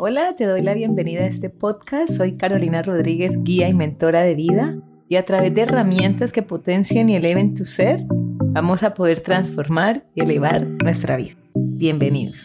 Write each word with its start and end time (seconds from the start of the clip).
Hola, 0.00 0.36
te 0.36 0.46
doy 0.46 0.60
la 0.60 0.74
bienvenida 0.74 1.22
a 1.22 1.26
este 1.26 1.50
podcast. 1.50 2.12
Soy 2.12 2.36
Carolina 2.36 2.82
Rodríguez, 2.82 3.42
guía 3.42 3.68
y 3.68 3.72
mentora 3.72 4.22
de 4.22 4.36
vida. 4.36 4.76
Y 5.08 5.16
a 5.16 5.24
través 5.24 5.52
de 5.52 5.62
herramientas 5.62 6.32
que 6.32 6.42
potencien 6.42 7.08
y 7.08 7.16
eleven 7.16 7.56
tu 7.56 7.64
ser, 7.64 8.04
vamos 8.08 8.84
a 8.84 8.94
poder 8.94 9.22
transformar 9.22 10.04
y 10.14 10.20
elevar 10.20 10.68
nuestra 10.68 11.16
vida. 11.16 11.32
Bienvenidos. 11.52 12.44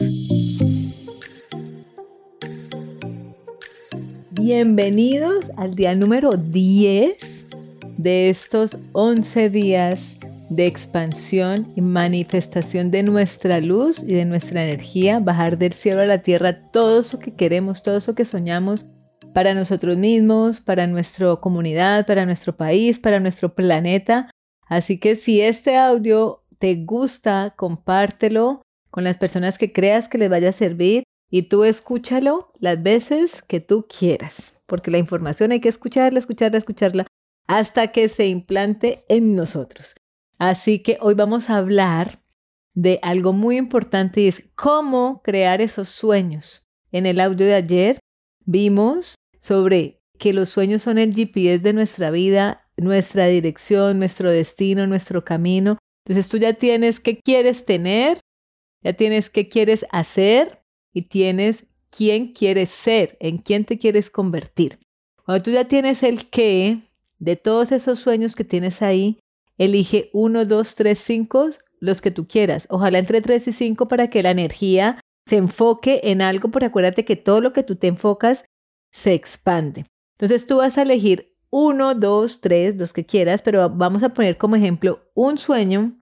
Bienvenidos 4.31 5.51
al 5.55 5.75
día 5.75 5.93
número 5.93 6.31
10 6.31 7.45
de 7.97 8.31
estos 8.31 8.79
11 8.93 9.51
días 9.51 10.21
de 10.55 10.67
expansión 10.67 11.71
y 11.75 11.81
manifestación 11.81 12.91
de 12.91 13.03
nuestra 13.03 13.59
luz 13.59 14.03
y 14.03 14.13
de 14.13 14.25
nuestra 14.25 14.63
energía, 14.63 15.19
bajar 15.19 15.57
del 15.57 15.73
cielo 15.73 16.01
a 16.01 16.05
la 16.05 16.19
tierra 16.19 16.71
todo 16.71 17.01
eso 17.01 17.19
que 17.19 17.33
queremos, 17.33 17.83
todo 17.83 17.97
eso 17.97 18.15
que 18.15 18.25
soñamos 18.25 18.85
para 19.33 19.53
nosotros 19.53 19.97
mismos, 19.97 20.61
para 20.61 20.87
nuestra 20.87 21.35
comunidad, 21.37 22.05
para 22.05 22.25
nuestro 22.25 22.55
país, 22.55 22.99
para 22.99 23.19
nuestro 23.19 23.55
planeta. 23.55 24.29
Así 24.67 24.99
que 24.99 25.15
si 25.15 25.41
este 25.41 25.75
audio 25.75 26.43
te 26.59 26.75
gusta, 26.75 27.53
compártelo 27.57 28.61
con 28.89 29.03
las 29.03 29.17
personas 29.17 29.57
que 29.57 29.73
creas 29.73 30.07
que 30.07 30.17
les 30.17 30.29
vaya 30.29 30.49
a 30.49 30.53
servir 30.53 31.03
y 31.29 31.43
tú 31.43 31.63
escúchalo 31.63 32.53
las 32.59 32.81
veces 32.81 33.41
que 33.41 33.59
tú 33.59 33.87
quieras, 33.87 34.53
porque 34.67 34.91
la 34.91 34.99
información 34.99 35.51
hay 35.51 35.59
que 35.59 35.69
escucharla, 35.69 36.19
escucharla, 36.19 36.59
escucharla 36.59 37.07
hasta 37.47 37.87
que 37.87 38.07
se 38.07 38.27
implante 38.27 39.03
en 39.09 39.35
nosotros. 39.35 39.95
Así 40.49 40.79
que 40.79 40.97
hoy 40.99 41.13
vamos 41.13 41.49
a 41.49 41.55
hablar 41.55 42.21
de 42.73 42.99
algo 43.01 43.31
muy 43.31 43.55
importante 43.55 44.19
y 44.19 44.27
es 44.27 44.43
cómo 44.55 45.21
crear 45.23 45.61
esos 45.61 45.87
sueños. 45.87 46.67
En 46.91 47.05
el 47.05 47.21
audio 47.21 47.45
de 47.45 47.53
ayer 47.53 47.99
vimos 48.43 49.15
sobre 49.39 50.01
que 50.19 50.33
los 50.33 50.49
sueños 50.49 50.83
son 50.83 50.97
el 50.97 51.15
GPS 51.15 51.59
de 51.59 51.71
nuestra 51.71 52.11
vida, 52.11 52.67
nuestra 52.75 53.27
dirección, 53.27 53.99
nuestro 53.99 54.31
destino, 54.31 54.85
nuestro 54.85 55.23
camino. 55.23 55.77
Entonces 56.05 56.29
tú 56.29 56.35
ya 56.35 56.51
tienes 56.51 56.99
qué 56.99 57.21
quieres 57.21 57.63
tener, 57.63 58.19
ya 58.81 58.91
tienes 58.91 59.29
qué 59.29 59.47
quieres 59.47 59.85
hacer 59.93 60.61
y 60.91 61.03
tienes 61.03 61.67
quién 61.89 62.33
quieres 62.33 62.69
ser, 62.69 63.15
en 63.21 63.37
quién 63.37 63.63
te 63.63 63.77
quieres 63.77 64.09
convertir. 64.09 64.77
Cuando 65.23 65.41
tú 65.41 65.51
ya 65.51 65.69
tienes 65.69 66.03
el 66.03 66.29
qué 66.29 66.79
de 67.19 67.37
todos 67.37 67.71
esos 67.71 67.99
sueños 67.99 68.35
que 68.35 68.43
tienes 68.43 68.81
ahí, 68.81 69.22
Elige 69.57 70.09
uno, 70.13 70.45
dos, 70.45 70.75
tres, 70.75 70.99
cinco, 70.99 71.49
los 71.79 72.01
que 72.01 72.11
tú 72.11 72.27
quieras. 72.27 72.67
Ojalá 72.69 72.99
entre 72.99 73.21
tres 73.21 73.47
y 73.47 73.53
cinco 73.53 73.87
para 73.87 74.09
que 74.09 74.23
la 74.23 74.31
energía 74.31 74.99
se 75.27 75.37
enfoque 75.37 76.01
en 76.03 76.21
algo, 76.21 76.49
porque 76.49 76.65
acuérdate 76.65 77.05
que 77.05 77.15
todo 77.15 77.41
lo 77.41 77.53
que 77.53 77.63
tú 77.63 77.75
te 77.75 77.87
enfocas 77.87 78.45
se 78.91 79.13
expande. 79.13 79.85
Entonces 80.17 80.47
tú 80.47 80.57
vas 80.57 80.77
a 80.77 80.83
elegir 80.83 81.35
uno, 81.49 81.93
dos, 81.93 82.41
tres, 82.41 82.75
los 82.75 82.93
que 82.93 83.05
quieras, 83.05 83.41
pero 83.41 83.69
vamos 83.69 84.03
a 84.03 84.09
poner 84.09 84.37
como 84.37 84.55
ejemplo 84.55 85.01
un 85.13 85.37
sueño. 85.37 85.99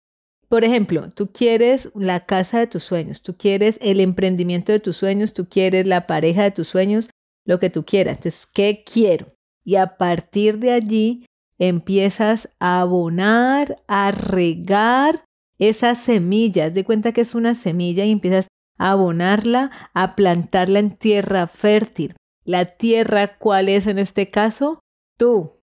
Por 0.48 0.64
ejemplo, 0.64 1.10
tú 1.10 1.32
quieres 1.32 1.92
la 1.96 2.26
casa 2.26 2.60
de 2.60 2.68
tus 2.68 2.84
sueños, 2.84 3.22
tú 3.22 3.36
quieres 3.38 3.78
el 3.82 4.00
emprendimiento 4.00 4.72
de 4.72 4.80
tus 4.80 4.98
sueños, 4.98 5.34
tú 5.34 5.48
quieres 5.48 5.86
la 5.86 6.08
pareja 6.08 6.44
de 6.44 6.52
tus 6.52 6.68
sueños, 6.68 7.10
lo 7.46 7.60
que 7.60 7.70
tú 7.70 7.86
quieras. 7.86 8.18
Entonces, 8.18 8.48
¿qué 8.54 8.84
quiero? 8.86 9.34
Y 9.64 9.76
a 9.76 9.98
partir 9.98 10.60
de 10.60 10.72
allí 10.72 11.26
empiezas 11.62 12.50
a 12.60 12.82
abonar, 12.82 13.78
a 13.88 14.10
regar 14.12 15.26
esas 15.60 16.00
semillas. 16.00 16.74
De 16.74 16.84
cuenta 16.84 17.12
que 17.12 17.22
es 17.22 17.36
una 17.36 17.54
semilla 17.54 18.04
y 18.04 18.12
empiezas 18.12 18.48
a 18.80 18.92
abonarla, 18.92 19.70
a 19.94 20.16
plantarla 20.16 20.80
en 20.80 20.96
tierra 20.96 21.46
fértil. 21.46 22.16
La 22.44 22.66
tierra, 22.66 23.38
¿cuál 23.38 23.70
es 23.70 23.86
en 23.86 24.00
este 24.00 24.32
caso? 24.32 24.80
Tú. 25.18 25.60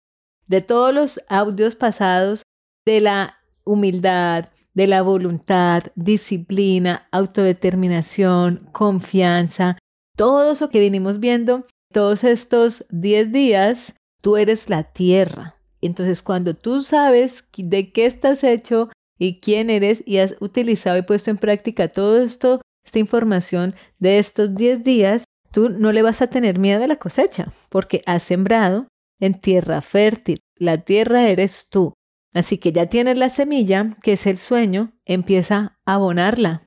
De 0.47 0.61
todos 0.61 0.95
los 0.95 1.21
audios 1.29 1.75
pasados, 1.75 2.45
de 2.87 3.01
la 3.01 3.39
humildad, 3.65 4.51
de 4.75 4.87
la 4.87 5.03
voluntad, 5.03 5.83
disciplina, 5.97 7.09
autodeterminación, 7.11 8.69
confianza, 8.71 9.77
todo 10.17 10.53
eso 10.53 10.71
que 10.71 10.79
venimos 10.79 11.19
viendo, 11.19 11.67
todos 11.93 12.23
estos 12.23 12.87
10 12.91 13.33
días, 13.33 13.97
tú 14.23 14.37
eres 14.37 14.71
la 14.71 14.85
tierra. 14.85 15.58
Entonces, 15.81 16.23
cuando 16.23 16.55
tú 16.55 16.83
sabes 16.83 17.45
de 17.57 17.93
qué 17.93 18.07
estás 18.07 18.45
hecho 18.45 18.89
y 19.19 19.41
quién 19.41 19.71
eres 19.71 20.03
y 20.07 20.19
has 20.19 20.37
utilizado 20.41 20.99
y 20.99 21.03
puesto 21.03 21.31
en 21.31 21.39
práctica 21.39 21.89
todo 21.89 22.21
esto, 22.23 22.61
esta 22.85 22.99
información 22.99 23.75
de 23.99 24.19
estos 24.19 24.55
10 24.55 24.83
días, 24.83 25.25
tú 25.53 25.69
no 25.69 25.93
le 25.93 26.03
vas 26.03 26.23
a 26.23 26.29
tener 26.29 26.59
miedo 26.59 26.85
a 26.85 26.87
la 26.87 26.97
cosecha, 26.97 27.53
porque 27.69 28.03
has 28.07 28.23
sembrado 28.23 28.89
en 29.21 29.35
tierra 29.35 29.81
fértil. 29.81 30.39
La 30.57 30.79
tierra 30.79 31.29
eres 31.29 31.69
tú. 31.71 31.95
Así 32.35 32.59
que 32.59 32.73
ya 32.73 32.87
tienes 32.87 33.19
la 33.19 33.31
semilla, 33.31 33.97
que 34.03 34.13
es 34.15 34.27
el 34.27 34.37
sueño, 34.37 34.93
empieza 35.05 35.79
a 35.87 35.95
abonarla. 35.95 36.67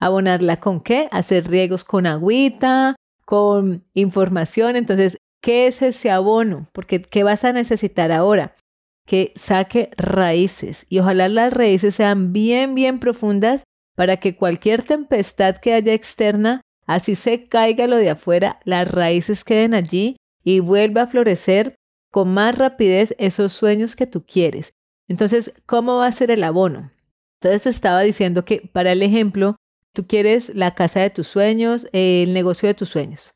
¿Abonarla 0.00 0.60
con 0.60 0.80
qué? 0.80 1.08
Hacer 1.12 1.48
riegos 1.48 1.84
con 1.84 2.06
agüita, 2.06 2.96
con 3.24 3.84
información. 3.94 4.76
Entonces, 4.76 5.18
¿Qué 5.44 5.66
es 5.66 5.82
ese 5.82 6.10
abono? 6.10 6.70
Porque 6.72 7.02
¿qué 7.02 7.22
vas 7.22 7.44
a 7.44 7.52
necesitar 7.52 8.12
ahora? 8.12 8.56
Que 9.06 9.30
saque 9.36 9.90
raíces 9.98 10.86
y 10.88 11.00
ojalá 11.00 11.28
las 11.28 11.52
raíces 11.52 11.96
sean 11.96 12.32
bien, 12.32 12.74
bien 12.74 12.98
profundas 12.98 13.62
para 13.94 14.16
que 14.16 14.36
cualquier 14.36 14.84
tempestad 14.84 15.58
que 15.58 15.74
haya 15.74 15.92
externa, 15.92 16.62
así 16.86 17.14
se 17.14 17.46
caiga 17.46 17.86
lo 17.86 17.98
de 17.98 18.08
afuera, 18.08 18.58
las 18.64 18.90
raíces 18.90 19.44
queden 19.44 19.74
allí 19.74 20.16
y 20.42 20.60
vuelva 20.60 21.02
a 21.02 21.08
florecer 21.08 21.74
con 22.10 22.32
más 22.32 22.56
rapidez 22.56 23.14
esos 23.18 23.52
sueños 23.52 23.96
que 23.96 24.06
tú 24.06 24.24
quieres. 24.24 24.72
Entonces, 25.08 25.52
¿cómo 25.66 25.98
va 25.98 26.06
a 26.06 26.12
ser 26.12 26.30
el 26.30 26.42
abono? 26.42 26.90
Entonces 27.42 27.66
estaba 27.66 28.00
diciendo 28.00 28.46
que 28.46 28.70
para 28.72 28.92
el 28.92 29.02
ejemplo, 29.02 29.56
tú 29.92 30.06
quieres 30.06 30.54
la 30.54 30.74
casa 30.74 31.00
de 31.00 31.10
tus 31.10 31.26
sueños, 31.26 31.86
el 31.92 32.32
negocio 32.32 32.66
de 32.66 32.74
tus 32.74 32.88
sueños. 32.88 33.34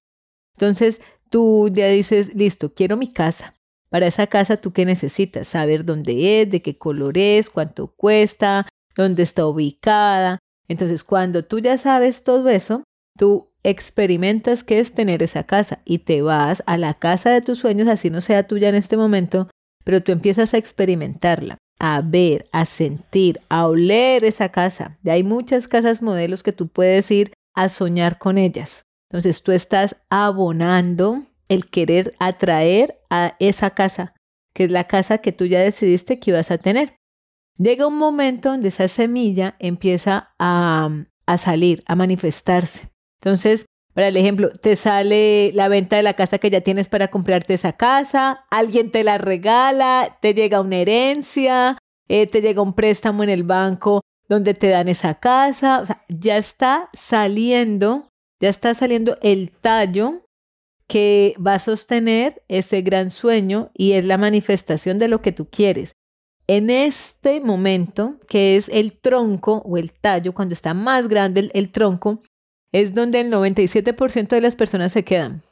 Entonces, 0.56 1.02
Tú 1.30 1.68
ya 1.72 1.88
dices, 1.88 2.34
listo, 2.34 2.72
quiero 2.72 2.96
mi 2.96 3.12
casa. 3.12 3.54
Para 3.90 4.06
esa 4.06 4.26
casa, 4.26 4.58
¿tú 4.58 4.72
qué 4.72 4.84
necesitas? 4.84 5.48
Saber 5.48 5.84
dónde 5.84 6.42
es, 6.42 6.50
de 6.50 6.60
qué 6.60 6.76
color 6.76 7.16
es, 7.16 7.48
cuánto 7.50 7.88
cuesta, 7.88 8.68
dónde 8.96 9.22
está 9.22 9.46
ubicada. 9.46 10.38
Entonces, 10.68 11.04
cuando 11.04 11.44
tú 11.44 11.58
ya 11.58 11.78
sabes 11.78 12.22
todo 12.24 12.48
eso, 12.50 12.84
tú 13.16 13.48
experimentas 13.62 14.62
qué 14.62 14.78
es 14.78 14.92
tener 14.92 15.22
esa 15.22 15.44
casa 15.44 15.80
y 15.84 15.98
te 15.98 16.22
vas 16.22 16.62
a 16.66 16.76
la 16.76 16.94
casa 16.94 17.30
de 17.30 17.40
tus 17.40 17.58
sueños, 17.58 17.88
así 17.88 18.10
no 18.10 18.20
sea 18.20 18.46
tuya 18.46 18.68
en 18.68 18.74
este 18.74 18.96
momento, 18.96 19.48
pero 19.84 20.02
tú 20.02 20.12
empiezas 20.12 20.54
a 20.54 20.58
experimentarla, 20.58 21.58
a 21.78 22.02
ver, 22.02 22.46
a 22.52 22.66
sentir, 22.66 23.40
a 23.48 23.66
oler 23.66 24.24
esa 24.24 24.50
casa. 24.50 24.98
Ya 25.02 25.14
hay 25.14 25.22
muchas 25.22 25.66
casas 25.66 26.02
modelos 26.02 26.42
que 26.42 26.52
tú 26.52 26.68
puedes 26.68 27.10
ir 27.10 27.32
a 27.54 27.68
soñar 27.68 28.18
con 28.18 28.38
ellas. 28.38 28.82
Entonces 29.10 29.42
tú 29.42 29.52
estás 29.52 29.96
abonando 30.10 31.24
el 31.48 31.66
querer 31.66 32.14
atraer 32.18 33.00
a 33.08 33.36
esa 33.38 33.70
casa, 33.70 34.14
que 34.52 34.64
es 34.64 34.70
la 34.70 34.84
casa 34.84 35.18
que 35.18 35.32
tú 35.32 35.46
ya 35.46 35.60
decidiste 35.60 36.18
que 36.18 36.30
ibas 36.30 36.50
a 36.50 36.58
tener. 36.58 36.96
Llega 37.56 37.86
un 37.86 37.96
momento 37.96 38.50
donde 38.50 38.68
esa 38.68 38.86
semilla 38.86 39.56
empieza 39.58 40.34
a, 40.38 40.90
a 41.26 41.38
salir, 41.38 41.82
a 41.86 41.96
manifestarse. 41.96 42.90
Entonces, 43.20 43.66
para 43.94 44.08
el 44.08 44.16
ejemplo, 44.16 44.50
te 44.50 44.76
sale 44.76 45.50
la 45.54 45.68
venta 45.68 45.96
de 45.96 46.04
la 46.04 46.14
casa 46.14 46.38
que 46.38 46.50
ya 46.50 46.60
tienes 46.60 46.88
para 46.88 47.08
comprarte 47.08 47.54
esa 47.54 47.72
casa, 47.72 48.44
alguien 48.50 48.92
te 48.92 49.02
la 49.02 49.18
regala, 49.18 50.18
te 50.20 50.34
llega 50.34 50.60
una 50.60 50.76
herencia, 50.76 51.78
eh, 52.08 52.26
te 52.26 52.40
llega 52.40 52.62
un 52.62 52.74
préstamo 52.74 53.24
en 53.24 53.30
el 53.30 53.42
banco 53.42 54.02
donde 54.28 54.54
te 54.54 54.68
dan 54.68 54.88
esa 54.88 55.14
casa, 55.14 55.82
ya 56.08 56.36
está 56.36 56.90
saliendo 56.92 58.08
ya 58.40 58.48
está 58.48 58.74
saliendo 58.74 59.18
el 59.22 59.50
tallo 59.50 60.24
que 60.86 61.34
va 61.44 61.54
a 61.54 61.58
sostener 61.58 62.42
ese 62.48 62.82
gran 62.82 63.10
sueño 63.10 63.70
y 63.74 63.92
es 63.92 64.04
la 64.04 64.16
manifestación 64.16 64.98
de 64.98 65.08
lo 65.08 65.20
que 65.20 65.32
tú 65.32 65.48
quieres. 65.50 65.92
En 66.46 66.70
este 66.70 67.40
momento, 67.42 68.16
que 68.26 68.56
es 68.56 68.70
el 68.70 68.98
tronco 68.98 69.62
o 69.66 69.76
el 69.76 69.92
tallo, 69.92 70.32
cuando 70.32 70.54
está 70.54 70.72
más 70.72 71.08
grande 71.08 71.50
el, 71.52 71.70
tronco, 71.70 72.22
es 72.72 72.94
donde 72.94 73.20
el 73.20 73.30
97% 73.30 74.28
de 74.28 74.40
las 74.40 74.56
personas 74.56 74.92
se 74.92 75.04
quedan. 75.04 75.42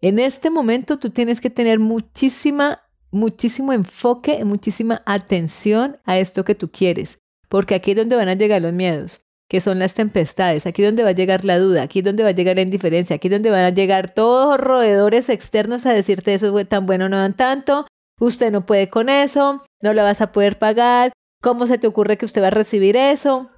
En 0.00 0.20
este 0.20 0.50
momento 0.50 0.98
tú 0.98 1.10
tienes 1.10 1.40
que 1.40 1.50
tener 1.50 1.80
muchísima, 1.80 2.80
muchísimo 3.10 3.72
enfoque, 3.72 4.44
muchísima 4.44 5.02
atención 5.04 5.98
a 6.04 6.18
esto 6.18 6.44
que 6.44 6.54
tú 6.54 6.70
quieres, 6.70 7.18
porque 7.48 7.74
aquí 7.74 7.90
es 7.90 7.96
donde 7.96 8.16
van 8.16 8.28
a 8.28 8.34
llegar 8.34 8.62
los 8.62 8.72
miedos 8.72 9.24
que 9.50 9.60
son 9.60 9.80
las 9.80 9.94
tempestades, 9.94 10.64
aquí 10.64 10.84
donde 10.84 11.02
va 11.02 11.08
a 11.08 11.12
llegar 11.12 11.44
la 11.44 11.58
duda, 11.58 11.82
aquí 11.82 12.02
donde 12.02 12.22
va 12.22 12.28
a 12.28 12.32
llegar 12.32 12.54
la 12.54 12.62
indiferencia, 12.62 13.16
aquí 13.16 13.28
donde 13.28 13.50
van 13.50 13.64
a 13.64 13.70
llegar 13.70 14.14
todos 14.14 14.56
los 14.56 14.60
roedores 14.60 15.28
externos 15.28 15.86
a 15.86 15.92
decirte 15.92 16.34
eso 16.34 16.56
es 16.56 16.68
tan 16.68 16.86
bueno, 16.86 17.08
no 17.08 17.16
dan 17.16 17.34
tanto, 17.34 17.88
usted 18.20 18.52
no 18.52 18.64
puede 18.64 18.88
con 18.90 19.08
eso, 19.08 19.64
no 19.82 19.92
lo 19.92 20.04
vas 20.04 20.20
a 20.20 20.30
poder 20.30 20.56
pagar, 20.60 21.12
¿cómo 21.42 21.66
se 21.66 21.78
te 21.78 21.88
ocurre 21.88 22.16
que 22.16 22.26
usted 22.26 22.40
va 22.40 22.46
a 22.46 22.50
recibir 22.50 22.96
eso? 22.96 23.50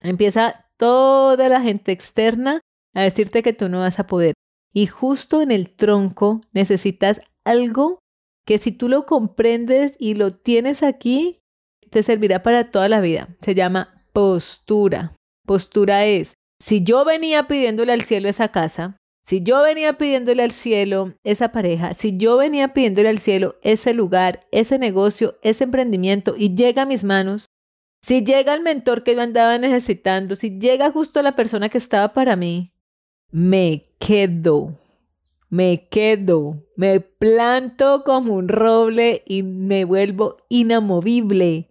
Empieza 0.00 0.68
toda 0.76 1.48
la 1.48 1.60
gente 1.60 1.90
externa 1.90 2.60
a 2.94 3.02
decirte 3.02 3.42
que 3.42 3.52
tú 3.52 3.68
no 3.68 3.80
vas 3.80 3.98
a 3.98 4.06
poder. 4.06 4.34
Y 4.72 4.86
justo 4.86 5.42
en 5.42 5.50
el 5.50 5.74
tronco 5.74 6.42
necesitas 6.52 7.20
algo 7.44 7.98
que 8.46 8.58
si 8.58 8.70
tú 8.70 8.88
lo 8.88 9.06
comprendes 9.06 9.96
y 9.98 10.14
lo 10.14 10.34
tienes 10.34 10.84
aquí, 10.84 11.40
te 11.90 12.04
servirá 12.04 12.42
para 12.44 12.70
toda 12.70 12.88
la 12.88 13.00
vida. 13.00 13.34
Se 13.40 13.56
llama 13.56 13.95
postura. 14.16 15.14
Postura 15.46 16.06
es, 16.06 16.38
si 16.58 16.82
yo 16.82 17.04
venía 17.04 17.48
pidiéndole 17.48 17.92
al 17.92 18.00
cielo 18.00 18.30
esa 18.30 18.48
casa, 18.48 18.96
si 19.22 19.42
yo 19.42 19.60
venía 19.60 19.98
pidiéndole 19.98 20.42
al 20.42 20.52
cielo 20.52 21.12
esa 21.22 21.52
pareja, 21.52 21.92
si 21.92 22.16
yo 22.16 22.38
venía 22.38 22.72
pidiéndole 22.72 23.10
al 23.10 23.18
cielo 23.18 23.56
ese 23.60 23.92
lugar, 23.92 24.46
ese 24.52 24.78
negocio, 24.78 25.36
ese 25.42 25.64
emprendimiento 25.64 26.34
y 26.34 26.54
llega 26.54 26.82
a 26.82 26.86
mis 26.86 27.04
manos, 27.04 27.44
si 28.00 28.24
llega 28.24 28.54
el 28.54 28.62
mentor 28.62 29.02
que 29.02 29.14
yo 29.14 29.20
andaba 29.20 29.58
necesitando, 29.58 30.34
si 30.34 30.58
llega 30.58 30.90
justo 30.90 31.20
la 31.20 31.36
persona 31.36 31.68
que 31.68 31.76
estaba 31.76 32.14
para 32.14 32.36
mí, 32.36 32.72
me 33.30 33.84
quedo, 33.98 34.78
me 35.50 35.88
quedo, 35.90 36.64
me 36.74 37.00
planto 37.00 38.02
como 38.02 38.32
un 38.32 38.48
roble 38.48 39.24
y 39.26 39.42
me 39.42 39.84
vuelvo 39.84 40.38
inamovible 40.48 41.68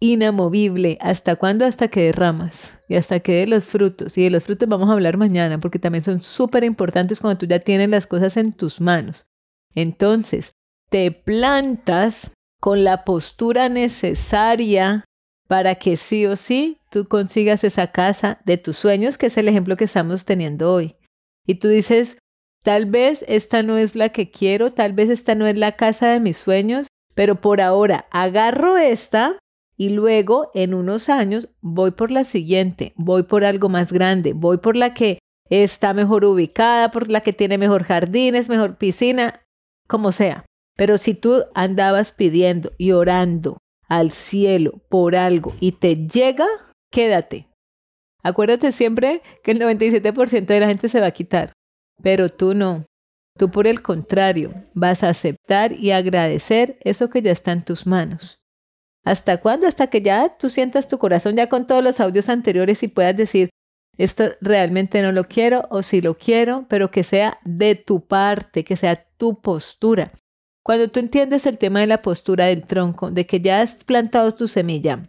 inamovible. 0.00 0.98
¿Hasta 1.00 1.36
cuándo? 1.36 1.64
Hasta 1.64 1.88
que 1.88 2.04
derramas 2.04 2.78
y 2.88 2.96
hasta 2.96 3.20
que 3.20 3.40
de 3.40 3.46
los 3.46 3.64
frutos. 3.64 4.16
Y 4.18 4.24
de 4.24 4.30
los 4.30 4.44
frutos 4.44 4.68
vamos 4.68 4.88
a 4.88 4.92
hablar 4.92 5.16
mañana 5.16 5.58
porque 5.58 5.78
también 5.78 6.04
son 6.04 6.22
súper 6.22 6.64
importantes 6.64 7.20
cuando 7.20 7.38
tú 7.38 7.46
ya 7.46 7.58
tienes 7.58 7.88
las 7.88 8.06
cosas 8.06 8.36
en 8.36 8.52
tus 8.52 8.80
manos. 8.80 9.26
Entonces, 9.74 10.52
te 10.90 11.10
plantas 11.10 12.32
con 12.60 12.84
la 12.84 13.04
postura 13.04 13.68
necesaria 13.68 15.04
para 15.48 15.76
que 15.76 15.96
sí 15.96 16.26
o 16.26 16.36
sí 16.36 16.78
tú 16.90 17.06
consigas 17.06 17.64
esa 17.64 17.92
casa 17.92 18.40
de 18.44 18.58
tus 18.58 18.76
sueños, 18.76 19.18
que 19.18 19.26
es 19.26 19.36
el 19.36 19.48
ejemplo 19.48 19.76
que 19.76 19.84
estamos 19.84 20.24
teniendo 20.24 20.72
hoy. 20.72 20.96
Y 21.46 21.56
tú 21.56 21.68
dices, 21.68 22.18
tal 22.62 22.86
vez 22.86 23.24
esta 23.28 23.62
no 23.62 23.78
es 23.78 23.94
la 23.94 24.08
que 24.08 24.30
quiero, 24.30 24.72
tal 24.72 24.92
vez 24.92 25.10
esta 25.10 25.34
no 25.34 25.46
es 25.46 25.56
la 25.56 25.72
casa 25.72 26.08
de 26.08 26.20
mis 26.20 26.38
sueños, 26.38 26.88
pero 27.14 27.40
por 27.40 27.60
ahora 27.60 28.06
agarro 28.10 28.76
esta 28.76 29.38
y 29.76 29.90
luego 29.90 30.50
en 30.54 30.74
unos 30.74 31.08
años 31.08 31.48
voy 31.60 31.90
por 31.90 32.10
la 32.10 32.24
siguiente, 32.24 32.92
voy 32.96 33.24
por 33.24 33.44
algo 33.44 33.68
más 33.68 33.92
grande, 33.92 34.32
voy 34.32 34.58
por 34.58 34.76
la 34.76 34.94
que 34.94 35.18
está 35.50 35.92
mejor 35.94 36.24
ubicada, 36.24 36.90
por 36.90 37.10
la 37.10 37.20
que 37.20 37.32
tiene 37.32 37.58
mejor 37.58 37.84
jardines, 37.84 38.48
mejor 38.48 38.76
piscina, 38.78 39.42
como 39.86 40.12
sea. 40.12 40.44
Pero 40.76 40.98
si 40.98 41.14
tú 41.14 41.44
andabas 41.54 42.12
pidiendo 42.12 42.72
y 42.78 42.92
orando 42.92 43.58
al 43.88 44.10
cielo 44.10 44.82
por 44.88 45.14
algo 45.16 45.54
y 45.60 45.72
te 45.72 46.06
llega, 46.06 46.46
quédate. 46.90 47.48
Acuérdate 48.22 48.72
siempre 48.72 49.22
que 49.44 49.52
el 49.52 49.60
97% 49.60 50.46
de 50.46 50.60
la 50.60 50.66
gente 50.66 50.88
se 50.88 51.00
va 51.00 51.06
a 51.06 51.12
quitar, 51.12 51.52
pero 52.02 52.30
tú 52.30 52.54
no. 52.54 52.84
Tú 53.38 53.50
por 53.50 53.66
el 53.66 53.82
contrario, 53.82 54.54
vas 54.74 55.02
a 55.02 55.10
aceptar 55.10 55.72
y 55.72 55.90
agradecer 55.90 56.78
eso 56.80 57.10
que 57.10 57.22
ya 57.22 57.30
está 57.30 57.52
en 57.52 57.64
tus 57.64 57.86
manos. 57.86 58.38
¿Hasta 59.06 59.36
cuándo? 59.36 59.68
Hasta 59.68 59.86
que 59.86 60.02
ya 60.02 60.36
tú 60.36 60.48
sientas 60.48 60.88
tu 60.88 60.98
corazón 60.98 61.36
ya 61.36 61.48
con 61.48 61.68
todos 61.68 61.82
los 61.82 62.00
audios 62.00 62.28
anteriores 62.28 62.82
y 62.82 62.88
puedas 62.88 63.16
decir, 63.16 63.50
esto 63.98 64.32
realmente 64.40 65.00
no 65.00 65.12
lo 65.12 65.24
quiero 65.24 65.68
o 65.70 65.84
sí 65.84 66.00
lo 66.00 66.18
quiero, 66.18 66.66
pero 66.68 66.90
que 66.90 67.04
sea 67.04 67.38
de 67.44 67.76
tu 67.76 68.04
parte, 68.04 68.64
que 68.64 68.76
sea 68.76 69.06
tu 69.16 69.40
postura. 69.40 70.12
Cuando 70.64 70.88
tú 70.88 70.98
entiendes 70.98 71.46
el 71.46 71.56
tema 71.56 71.78
de 71.78 71.86
la 71.86 72.02
postura 72.02 72.46
del 72.46 72.66
tronco, 72.66 73.12
de 73.12 73.26
que 73.26 73.40
ya 73.40 73.60
has 73.60 73.84
plantado 73.84 74.32
tu 74.32 74.48
semilla, 74.48 75.08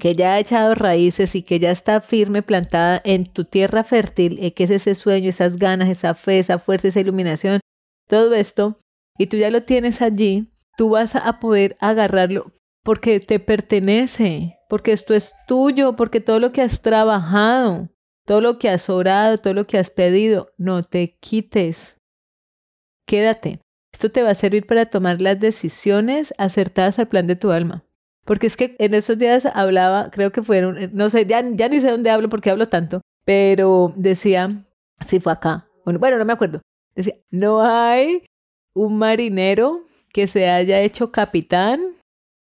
que 0.00 0.16
ya 0.16 0.34
ha 0.34 0.40
echado 0.40 0.74
raíces 0.74 1.36
y 1.36 1.42
que 1.42 1.60
ya 1.60 1.70
está 1.70 2.00
firme 2.00 2.42
plantada 2.42 3.00
en 3.04 3.26
tu 3.26 3.44
tierra 3.44 3.84
fértil, 3.84 4.44
y 4.44 4.50
que 4.50 4.64
es 4.64 4.70
ese 4.70 4.96
sueño, 4.96 5.28
esas 5.28 5.56
ganas, 5.56 5.88
esa 5.88 6.14
fe, 6.14 6.40
esa 6.40 6.58
fuerza, 6.58 6.88
esa 6.88 6.98
iluminación, 6.98 7.60
todo 8.08 8.34
esto, 8.34 8.76
y 9.16 9.28
tú 9.28 9.36
ya 9.36 9.52
lo 9.52 9.62
tienes 9.62 10.02
allí, 10.02 10.48
tú 10.76 10.90
vas 10.90 11.14
a 11.14 11.38
poder 11.38 11.76
agarrarlo 11.78 12.50
porque 12.82 13.20
te 13.20 13.38
pertenece, 13.38 14.58
porque 14.68 14.92
esto 14.92 15.14
es 15.14 15.32
tuyo, 15.46 15.96
porque 15.96 16.20
todo 16.20 16.40
lo 16.40 16.52
que 16.52 16.62
has 16.62 16.82
trabajado, 16.82 17.88
todo 18.24 18.40
lo 18.40 18.58
que 18.58 18.68
has 18.68 18.88
orado, 18.88 19.38
todo 19.38 19.54
lo 19.54 19.66
que 19.66 19.78
has 19.78 19.90
pedido, 19.90 20.52
no 20.56 20.82
te 20.82 21.16
quites. 21.18 21.98
Quédate. 23.06 23.60
Esto 23.92 24.10
te 24.10 24.22
va 24.22 24.30
a 24.30 24.34
servir 24.34 24.66
para 24.66 24.86
tomar 24.86 25.20
las 25.20 25.38
decisiones 25.40 26.32
acertadas 26.38 26.98
al 26.98 27.08
plan 27.08 27.26
de 27.26 27.36
tu 27.36 27.50
alma. 27.50 27.84
Porque 28.24 28.46
es 28.46 28.56
que 28.56 28.76
en 28.78 28.94
esos 28.94 29.18
días 29.18 29.46
hablaba, 29.46 30.10
creo 30.10 30.30
que 30.30 30.42
fueron, 30.42 30.78
eh, 30.78 30.90
no 30.92 31.10
sé, 31.10 31.26
ya, 31.26 31.42
ni 31.42 31.80
sé 31.80 31.90
dónde 31.90 32.10
hablo 32.10 32.28
porque 32.28 32.50
hablo 32.50 32.68
tanto, 32.68 33.00
pero 33.24 33.92
decía, 33.96 34.64
si 35.06 35.20
fue 35.20 35.32
acá, 35.32 35.66
bueno, 35.84 35.98
bueno, 35.98 36.18
no 36.18 36.24
me 36.24 36.32
acuerdo, 36.32 36.60
decía, 36.94 37.16
no 37.30 37.62
hay 37.62 38.24
un 38.74 38.98
marinero 38.98 39.80
que 40.12 40.26
se 40.26 40.48
haya 40.48 40.80
hecho 40.80 41.10
capitán 41.10 41.80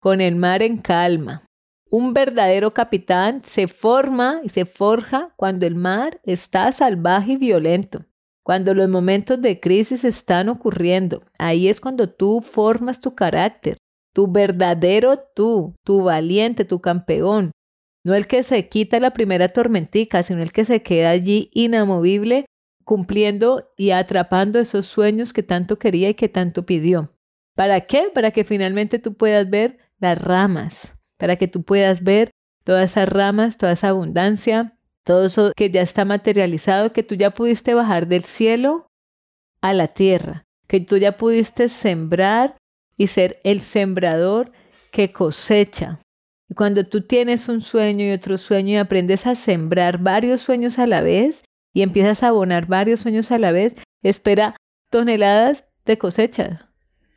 con 0.07 0.21
el 0.21 0.37
mar 0.37 0.63
en 0.63 0.77
calma. 0.77 1.43
Un 1.89 2.13
verdadero 2.13 2.73
capitán 2.73 3.41
se 3.43 3.67
forma 3.67 4.39
y 4.41 4.47
se 4.47 4.63
forja 4.63 5.33
cuando 5.35 5.65
el 5.65 5.75
mar 5.75 6.21
está 6.23 6.71
salvaje 6.71 7.33
y 7.33 7.35
violento, 7.35 8.05
cuando 8.41 8.73
los 8.73 8.87
momentos 8.87 9.41
de 9.41 9.59
crisis 9.59 10.05
están 10.05 10.47
ocurriendo. 10.47 11.23
Ahí 11.37 11.67
es 11.67 11.81
cuando 11.81 12.09
tú 12.09 12.39
formas 12.39 13.01
tu 13.01 13.15
carácter, 13.15 13.75
tu 14.13 14.31
verdadero 14.31 15.19
tú, 15.35 15.75
tu 15.83 16.03
valiente, 16.03 16.63
tu 16.63 16.79
campeón. 16.79 17.51
No 18.05 18.15
el 18.15 18.27
que 18.27 18.43
se 18.43 18.69
quita 18.69 19.01
la 19.01 19.11
primera 19.11 19.49
tormentica, 19.49 20.23
sino 20.23 20.41
el 20.41 20.53
que 20.53 20.63
se 20.63 20.81
queda 20.81 21.09
allí 21.09 21.49
inamovible, 21.51 22.45
cumpliendo 22.85 23.73
y 23.75 23.89
atrapando 23.89 24.57
esos 24.57 24.85
sueños 24.85 25.33
que 25.33 25.43
tanto 25.43 25.77
quería 25.77 26.07
y 26.11 26.13
que 26.13 26.29
tanto 26.29 26.65
pidió. 26.65 27.11
¿Para 27.57 27.81
qué? 27.81 28.09
Para 28.13 28.31
que 28.31 28.45
finalmente 28.45 28.99
tú 28.99 29.15
puedas 29.15 29.49
ver 29.49 29.79
las 29.99 30.21
ramas, 30.21 30.95
para 31.17 31.35
que 31.35 31.47
tú 31.47 31.63
puedas 31.63 32.03
ver 32.03 32.31
todas 32.63 32.91
esas 32.91 33.09
ramas, 33.09 33.57
toda 33.57 33.73
esa 33.73 33.89
abundancia, 33.89 34.77
todo 35.03 35.25
eso 35.25 35.51
que 35.55 35.69
ya 35.69 35.81
está 35.81 36.05
materializado, 36.05 36.91
que 36.91 37.03
tú 37.03 37.15
ya 37.15 37.31
pudiste 37.31 37.73
bajar 37.73 38.07
del 38.07 38.25
cielo 38.25 38.87
a 39.61 39.73
la 39.73 39.87
tierra, 39.87 40.45
que 40.67 40.79
tú 40.79 40.97
ya 40.97 41.17
pudiste 41.17 41.69
sembrar 41.69 42.57
y 42.97 43.07
ser 43.07 43.39
el 43.43 43.61
sembrador 43.61 44.51
que 44.91 45.11
cosecha. 45.11 45.99
Y 46.49 46.55
cuando 46.55 46.85
tú 46.85 47.01
tienes 47.01 47.47
un 47.49 47.61
sueño 47.61 48.05
y 48.05 48.11
otro 48.11 48.37
sueño 48.37 48.73
y 48.73 48.77
aprendes 48.77 49.27
a 49.27 49.35
sembrar 49.35 49.99
varios 49.99 50.41
sueños 50.41 50.79
a 50.79 50.87
la 50.87 51.01
vez 51.01 51.43
y 51.73 51.83
empiezas 51.83 52.23
a 52.23 52.29
abonar 52.29 52.67
varios 52.67 53.01
sueños 53.01 53.31
a 53.31 53.37
la 53.37 53.51
vez, 53.51 53.75
espera 54.01 54.55
toneladas 54.89 55.65
de 55.85 55.97
cosecha, 55.97 56.69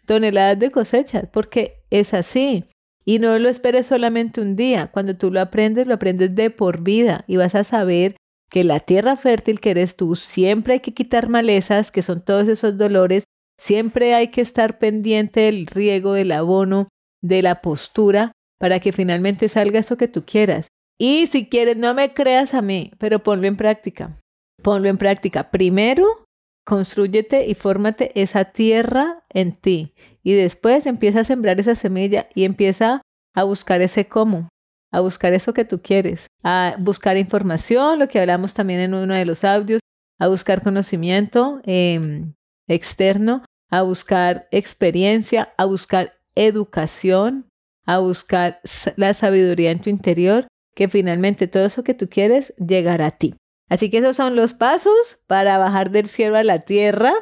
toneladas 0.07 0.59
de 0.59 0.71
cosechas, 0.71 1.25
porque 1.33 1.80
es 1.91 2.15
así. 2.15 2.65
Y 3.05 3.19
no 3.19 3.39
lo 3.39 3.49
esperes 3.49 3.87
solamente 3.87 4.41
un 4.41 4.57
día. 4.57 4.89
Cuando 4.93 5.17
tú 5.17 5.31
lo 5.31 5.41
aprendes, 5.41 5.87
lo 5.87 5.95
aprendes 5.95 6.35
de 6.35 6.51
por 6.51 6.83
vida 6.83 7.25
y 7.27 7.37
vas 7.37 7.55
a 7.55 7.65
saber 7.65 8.17
que 8.51 8.65
la 8.65 8.81
tierra 8.81 9.17
fértil 9.17 9.61
que 9.61 9.71
eres 9.71 9.97
tú, 9.97 10.17
siempre 10.17 10.75
hay 10.75 10.81
que 10.81 10.95
quitar 10.95 11.29
malezas, 11.29 11.91
que 11.91 12.03
son 12.03 12.25
todos 12.25 12.49
esos 12.49 12.77
dolores, 12.77 13.25
siempre 13.59 14.15
hay 14.15 14.29
que 14.29 14.41
estar 14.41 14.79
pendiente 14.79 15.41
del 15.41 15.67
riego, 15.67 16.15
del 16.15 16.33
abono, 16.33 16.89
de 17.23 17.43
la 17.43 17.63
postura, 17.63 18.33
para 18.59 18.81
que 18.81 18.93
finalmente 18.93 19.49
salga 19.49 19.79
eso 19.79 19.97
que 19.97 20.09
tú 20.09 20.25
quieras. 20.25 20.67
Y 20.99 21.29
si 21.29 21.49
quieres, 21.49 21.77
no 21.77 21.95
me 21.95 22.13
creas 22.13 22.55
a 22.55 22.61
mí, 22.61 22.93
pero 22.99 23.23
ponlo 23.23 23.47
en 23.47 23.57
práctica. 23.57 24.19
Ponlo 24.63 24.89
en 24.89 24.99
práctica. 24.99 25.51
Primero, 25.51 26.25
Construyete 26.71 27.49
y 27.49 27.55
fórmate 27.55 28.13
esa 28.15 28.45
tierra 28.45 29.25
en 29.31 29.53
ti. 29.53 29.93
Y 30.23 30.35
después 30.35 30.87
empieza 30.87 31.21
a 31.21 31.25
sembrar 31.25 31.61
esa 31.61 31.75
semilla 31.75 32.29
y 32.35 32.45
empieza 32.45 33.03
a 33.35 33.45
buscar 33.45 33.81
ese 33.83 34.07
cómo, 34.07 34.49
a 34.93 35.01
buscar 35.01 35.33
eso 35.33 35.55
que 35.55 35.65
tú 35.65 35.81
quieres, 35.83 36.27
a 36.43 36.75
buscar 36.79 37.17
información, 37.17 37.99
lo 37.99 38.09
que 38.09 38.21
hablamos 38.21 38.55
también 38.55 38.81
en 38.81 38.95
uno 38.95 39.15
de 39.15 39.25
los 39.25 39.45
audios, 39.45 39.81
a 40.19 40.29
buscar 40.29 40.63
conocimiento 40.63 41.61
em, 41.65 42.35
externo, 42.69 43.45
a 43.71 43.83
buscar 43.83 44.49
experiencia, 44.51 45.55
a 45.57 45.65
buscar 45.65 46.19
educación, 46.35 47.47
a 47.87 47.99
buscar 47.99 48.61
la 48.97 49.15
sabiduría 49.15 49.71
en 49.71 49.81
tu 49.81 49.91
interior, 49.91 50.47
que 50.75 50.89
finalmente 50.89 51.49
todo 51.49 51.65
eso 51.65 51.83
que 51.83 51.95
tú 51.95 52.09
quieres 52.09 52.55
llegará 52.57 53.07
a 53.07 53.11
ti. 53.11 53.35
Así 53.69 53.89
que 53.89 53.99
esos 53.99 54.17
son 54.17 54.37
los 54.37 54.53
pasos 54.53 55.19
para 55.27 55.57
bajar 55.57 55.91
del 55.91 56.09
cielo 56.09 56.37
a 56.37 56.43
la 56.43 56.61
tierra. 56.61 57.13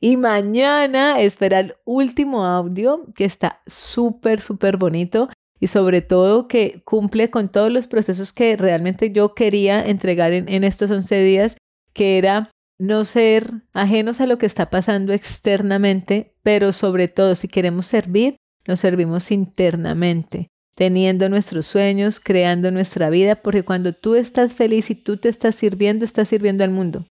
Y 0.00 0.16
mañana 0.16 1.20
espera 1.20 1.60
el 1.60 1.74
último 1.84 2.46
audio 2.46 3.06
que 3.14 3.24
está 3.24 3.60
súper, 3.66 4.40
súper 4.40 4.78
bonito 4.78 5.28
y 5.60 5.66
sobre 5.66 6.00
todo 6.00 6.48
que 6.48 6.82
cumple 6.84 7.30
con 7.30 7.50
todos 7.50 7.70
los 7.70 7.86
procesos 7.86 8.32
que 8.32 8.56
realmente 8.56 9.12
yo 9.12 9.34
quería 9.34 9.84
entregar 9.84 10.32
en, 10.32 10.48
en 10.48 10.64
estos 10.64 10.90
11 10.90 11.22
días, 11.22 11.56
que 11.92 12.16
era 12.16 12.50
no 12.78 13.04
ser 13.04 13.50
ajenos 13.74 14.22
a 14.22 14.26
lo 14.26 14.38
que 14.38 14.46
está 14.46 14.70
pasando 14.70 15.12
externamente, 15.12 16.34
pero 16.42 16.72
sobre 16.72 17.08
todo 17.08 17.34
si 17.34 17.46
queremos 17.46 17.84
servir, 17.84 18.36
nos 18.66 18.80
servimos 18.80 19.30
internamente 19.30 20.48
teniendo 20.80 21.28
nuestros 21.28 21.66
sueños, 21.66 22.20
creando 22.20 22.70
nuestra 22.70 23.10
vida, 23.10 23.36
porque 23.42 23.64
cuando 23.64 23.92
tú 23.92 24.14
estás 24.14 24.54
feliz 24.54 24.88
y 24.88 24.94
tú 24.94 25.18
te 25.18 25.28
estás 25.28 25.54
sirviendo, 25.54 26.06
estás 26.06 26.28
sirviendo 26.28 26.64
al 26.64 26.70
mundo. 26.70 27.06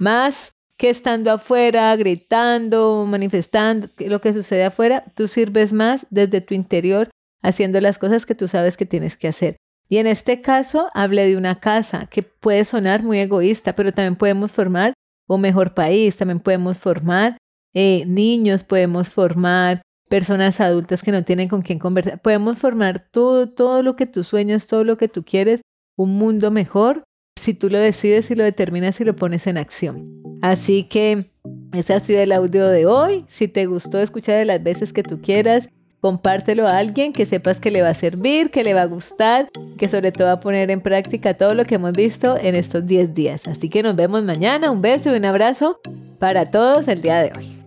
Más 0.00 0.50
que 0.76 0.90
estando 0.90 1.30
afuera, 1.30 1.94
gritando, 1.96 3.06
manifestando, 3.08 3.88
lo 3.98 4.20
que 4.20 4.32
sucede 4.32 4.64
afuera, 4.64 5.04
tú 5.14 5.28
sirves 5.28 5.72
más 5.72 6.06
desde 6.10 6.40
tu 6.40 6.54
interior 6.54 7.10
haciendo 7.42 7.80
las 7.80 7.98
cosas 7.98 8.26
que 8.26 8.34
tú 8.34 8.48
sabes 8.48 8.76
que 8.76 8.86
tienes 8.86 9.16
que 9.16 9.28
hacer. 9.28 9.56
Y 9.88 9.98
en 9.98 10.06
este 10.06 10.40
caso 10.40 10.88
hablé 10.94 11.26
de 11.26 11.36
una 11.36 11.56
casa 11.56 12.06
que 12.06 12.22
puede 12.22 12.64
sonar 12.64 13.02
muy 13.02 13.18
egoísta, 13.18 13.74
pero 13.74 13.92
también 13.92 14.16
podemos 14.16 14.50
formar 14.50 14.94
un 15.28 15.40
mejor 15.40 15.74
país, 15.74 16.16
también 16.16 16.40
podemos 16.40 16.78
formar 16.78 17.36
eh, 17.74 18.04
niños, 18.06 18.64
podemos 18.64 19.08
formar 19.08 19.82
personas 20.08 20.60
adultas 20.60 21.02
que 21.02 21.12
no 21.12 21.24
tienen 21.24 21.48
con 21.48 21.62
quién 21.62 21.78
conversar, 21.78 22.20
podemos 22.20 22.58
formar 22.58 23.08
todo, 23.10 23.48
todo 23.48 23.82
lo 23.82 23.94
que 23.96 24.06
tú 24.06 24.24
sueñas, 24.24 24.66
todo 24.66 24.84
lo 24.84 24.96
que 24.96 25.08
tú 25.08 25.24
quieres, 25.24 25.60
un 25.96 26.16
mundo 26.16 26.50
mejor 26.50 27.04
si 27.44 27.52
tú 27.52 27.68
lo 27.68 27.78
decides 27.78 28.30
y 28.30 28.34
lo 28.34 28.42
determinas 28.42 28.98
y 29.00 29.04
lo 29.04 29.14
pones 29.14 29.46
en 29.46 29.58
acción. 29.58 30.22
Así 30.40 30.84
que 30.84 31.30
ese 31.74 31.92
ha 31.92 32.00
sido 32.00 32.20
el 32.20 32.32
audio 32.32 32.66
de 32.68 32.86
hoy. 32.86 33.26
Si 33.28 33.48
te 33.48 33.66
gustó, 33.66 34.00
escuchar 34.00 34.36
de 34.36 34.46
las 34.46 34.62
veces 34.62 34.94
que 34.94 35.02
tú 35.02 35.20
quieras. 35.20 35.68
Compártelo 36.00 36.66
a 36.66 36.78
alguien 36.78 37.12
que 37.12 37.26
sepas 37.26 37.60
que 37.60 37.70
le 37.70 37.82
va 37.82 37.90
a 37.90 37.94
servir, 37.94 38.50
que 38.50 38.64
le 38.64 38.72
va 38.72 38.82
a 38.82 38.86
gustar, 38.86 39.50
que 39.76 39.88
sobre 39.88 40.10
todo 40.10 40.28
va 40.28 40.34
a 40.34 40.40
poner 40.40 40.70
en 40.70 40.80
práctica 40.80 41.34
todo 41.34 41.52
lo 41.52 41.64
que 41.64 41.74
hemos 41.74 41.92
visto 41.92 42.36
en 42.38 42.56
estos 42.56 42.86
10 42.86 43.12
días. 43.12 43.46
Así 43.46 43.68
que 43.68 43.82
nos 43.82 43.94
vemos 43.94 44.22
mañana. 44.24 44.70
Un 44.70 44.80
beso 44.80 45.12
y 45.12 45.18
un 45.18 45.24
abrazo 45.26 45.80
para 46.18 46.46
todos 46.46 46.88
el 46.88 47.02
día 47.02 47.22
de 47.22 47.32
hoy. 47.36 47.63